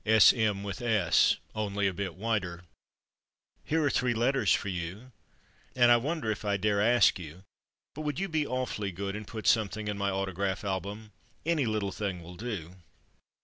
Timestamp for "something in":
9.45-9.99